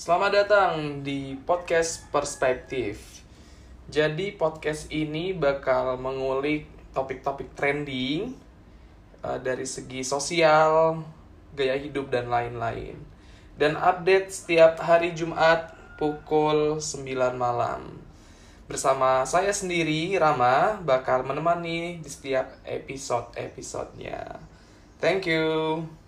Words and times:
Selamat 0.00 0.32
datang 0.32 1.04
di 1.04 1.36
podcast 1.44 2.08
Perspektif. 2.08 3.20
Jadi 3.92 4.32
podcast 4.32 4.88
ini 4.88 5.36
bakal 5.36 6.00
mengulik 6.00 6.64
topik-topik 6.96 7.52
trending 7.52 8.32
uh, 9.20 9.36
dari 9.36 9.68
segi 9.68 10.00
sosial, 10.00 11.04
gaya 11.52 11.76
hidup 11.76 12.08
dan 12.08 12.32
lain-lain. 12.32 12.96
Dan 13.60 13.76
update 13.76 14.32
setiap 14.32 14.80
hari 14.80 15.12
Jumat 15.12 15.76
pukul 16.00 16.80
9 16.80 17.04
malam. 17.36 18.00
Bersama 18.72 19.28
saya 19.28 19.52
sendiri, 19.52 20.16
Rama, 20.16 20.80
bakal 20.80 21.28
menemani 21.28 22.00
di 22.00 22.08
setiap 22.08 22.48
episode-episodenya. 22.64 24.40
Thank 24.96 25.28
you. 25.28 25.99